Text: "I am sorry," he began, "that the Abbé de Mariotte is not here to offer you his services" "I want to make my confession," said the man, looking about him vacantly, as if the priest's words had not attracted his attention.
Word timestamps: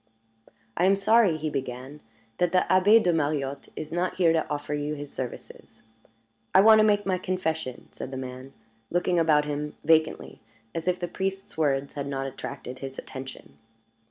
"I 0.75 0.85
am 0.85 0.95
sorry," 0.95 1.37
he 1.37 1.51
began, 1.51 1.99
"that 2.39 2.51
the 2.53 2.65
Abbé 2.71 3.03
de 3.03 3.13
Mariotte 3.13 3.69
is 3.75 3.91
not 3.93 4.15
here 4.15 4.33
to 4.33 4.49
offer 4.49 4.73
you 4.73 4.95
his 4.95 5.13
services" 5.13 5.83
"I 6.55 6.61
want 6.61 6.79
to 6.79 6.83
make 6.83 7.05
my 7.05 7.19
confession," 7.19 7.87
said 7.91 8.09
the 8.09 8.17
man, 8.17 8.53
looking 8.89 9.19
about 9.19 9.45
him 9.45 9.75
vacantly, 9.83 10.39
as 10.73 10.87
if 10.87 10.99
the 10.99 11.07
priest's 11.07 11.55
words 11.55 11.93
had 11.93 12.07
not 12.07 12.25
attracted 12.25 12.79
his 12.79 12.97
attention. 12.97 13.59